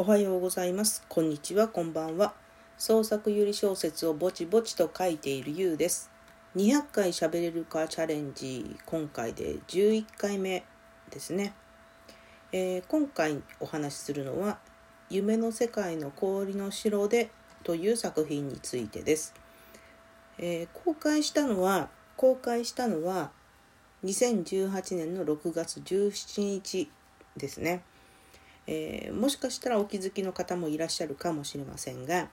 [0.00, 1.04] おはようございます。
[1.08, 1.66] こんにちは。
[1.66, 2.32] こんばんは。
[2.76, 6.08] 創作ゆり小説をぼちぼちと書いているゆうです。
[6.54, 10.62] 200回喋れるかチャレンジ今回で11回目
[11.10, 11.52] ですね、
[12.52, 14.58] えー、今回お話しするのは
[15.10, 17.32] 夢の世界の氷の城で
[17.64, 19.34] という作品についてです、
[20.38, 23.32] えー、公開したのは公開したのは
[24.04, 26.88] 2018年の6月17日
[27.36, 27.82] ですね。
[28.70, 32.28] えー、もしかしたらお気づきの方もいらっしゃるかもしれませんが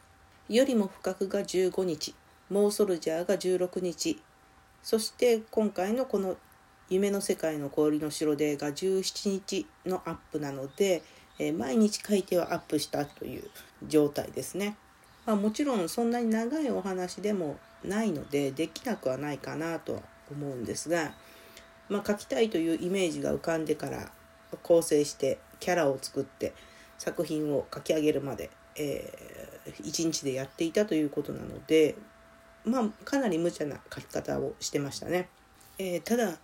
[0.50, 2.14] よりも深くが15日
[2.50, 4.22] モーソルジャーが16日
[4.84, 6.36] そして今回のこの
[6.90, 11.02] 夢の世界の氷の城でが17日のアップなので、
[11.40, 13.50] えー、毎日書いてはアップしたという
[13.88, 14.78] 状態ですね。
[15.26, 21.14] まあ、もちろんそんなに長いお話でもないのでできなくはないかなとは思うんですが、
[21.90, 24.12] まあ、書きたいというイメージが浮かんでから
[24.62, 26.54] 構成してキャラを作って
[26.98, 31.96] 作品を書き上げるまで、えー、1日でやっていたということなので
[32.64, 35.30] まあかなり無茶な書き方をしてましたね。
[35.78, 36.38] えー、ただ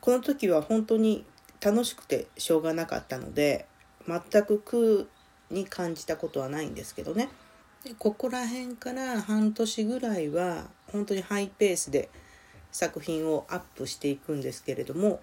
[0.00, 1.24] この時は本当に
[1.60, 3.66] 楽しくてしょうがなかったので
[4.06, 5.08] 全く苦
[5.50, 7.28] に感じたことはないんですけどね
[7.84, 12.08] でここら辺から半年ぐらいは本当にハイペースで
[12.70, 15.20] 作品をアップしていくんですけれども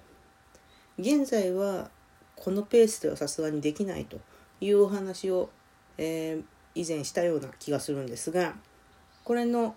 [0.97, 1.89] 現在は
[2.35, 4.19] このペースではさすがにできないと
[4.61, 5.49] いうお話を、
[5.97, 6.43] えー、
[6.75, 8.55] 以前したような気がするんですが
[9.23, 9.75] これの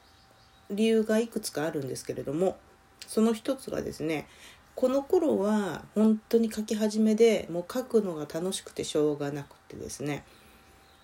[0.71, 2.59] 理由がいくつかあるんですけれども
[3.07, 4.27] その一つがですね
[4.75, 10.25] この頃は本当に書き始めでもう書くのが楽しくてしょうがなくてですね、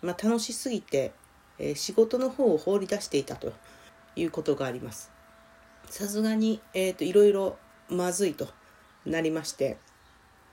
[0.00, 1.12] まあ、楽しすぎて、
[1.58, 3.52] えー、仕事の方を放り出していたと
[4.14, 5.10] いうことがあります。
[5.90, 8.48] さすがに、えーと、といろいろまずいと
[9.04, 9.76] なりまして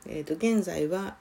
[0.07, 1.15] えー、と現在は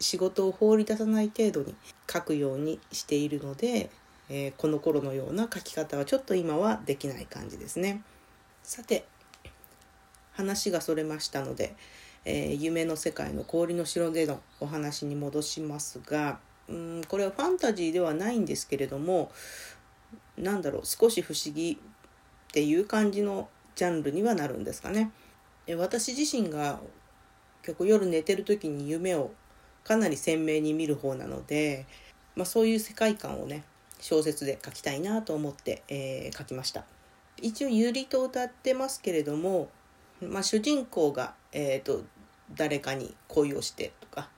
[0.00, 1.74] 仕事を放り出さない程度に
[2.10, 3.90] 書くようにしているので、
[4.28, 8.02] えー、この頃のような書き方はちょっと今はできない感じですね。
[8.62, 9.04] さて
[10.32, 11.74] 話がそれましたので、
[12.24, 16.38] えー、夢の世界の氷の城でのお話に戻しますが
[16.68, 19.30] うんこれはファンタジーではないんですけれども
[20.36, 21.76] 何だろう少し不思議っ
[22.52, 25.10] ていう感じのジャンルにはなるんですかね。
[25.76, 26.80] 私自身が
[27.62, 29.30] 結構夜寝てる時に夢を
[29.84, 31.86] かなり鮮明に見る方なので、
[32.36, 33.64] まあ、そういう世界観をね
[34.00, 36.84] 小説で書きたいなと思って、えー、書きました。
[37.40, 39.68] 一応ゆりと歌ってますけれども、
[40.20, 42.02] まあ、主人公が、えーと、
[42.54, 44.28] 誰かに恋をしてとか、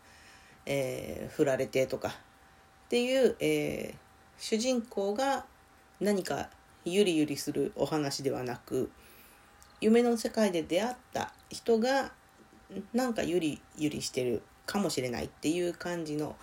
[0.67, 2.13] えー、振られてとかっ
[2.89, 3.97] ていう、えー、
[4.39, 5.45] 主人公が
[6.01, 6.49] 何か
[6.85, 8.91] ゆりゆりするお話ではなく
[9.81, 12.13] 夢の世界で出会った人が
[12.93, 16.37] なんかゆりゆりしてるかもしれないっていう感じの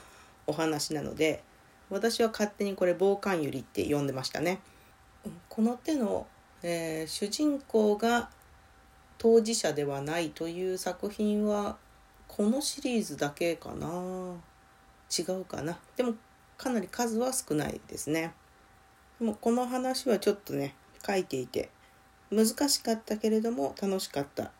[0.47, 1.43] お話なので
[1.89, 4.59] 私は勝手にこれ防寒ゆりって呼んでましたね。
[5.49, 6.25] この手の、
[6.63, 8.29] えー、主人公が
[9.17, 11.77] 当事者ではないという作品は
[12.27, 13.87] このシリーズだけかな。
[15.15, 15.77] 違うかな。
[15.97, 16.13] でも
[16.57, 18.33] かなり数は少ないですね。
[19.19, 21.69] でもこの話はちょっとね書いていて
[22.31, 24.51] 難しかったけれども楽しかった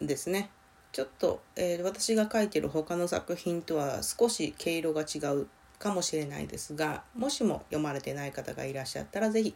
[0.00, 0.50] ですね。
[0.96, 5.46] ちょっと、えー、私が書いてる他の作品とは少し毛色が違う
[5.78, 9.54] かもしれないですがもしも読まれてない方がいらっしゃったら是非、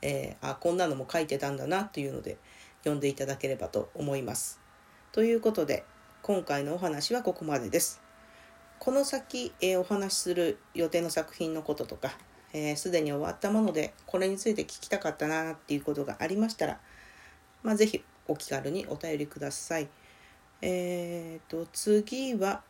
[0.00, 2.38] えー、あこんなのも書いてたんだなというので
[2.78, 4.58] 読んでいただければと思います。
[5.12, 5.84] ということで
[6.22, 8.00] 今回のお話はここまでです。
[8.78, 12.12] この先、えー、お話しする予定の作品のこととか
[12.52, 16.80] すで、ー、に終わったものでこれについて聞きたかったなっていうことがありましたら、
[17.62, 19.90] まあ、是非お気軽にお便りください。
[20.62, 22.62] えーと、次は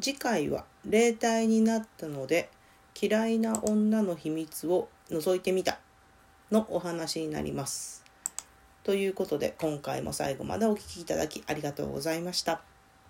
[0.00, 2.48] 次回は霊体になったので
[3.00, 5.78] 嫌いな女の秘密を覗いてみた
[6.50, 8.04] のお話になります。
[8.82, 12.69] ということで今回も最後までお聴きいただきありがとうございました。